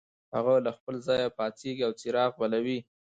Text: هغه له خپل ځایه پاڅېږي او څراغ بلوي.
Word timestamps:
هغه 0.35 0.53
له 0.65 0.71
خپل 0.77 0.95
ځایه 1.07 1.35
پاڅېږي 1.37 1.83
او 1.87 1.91
څراغ 1.99 2.31
بلوي. 2.39 2.79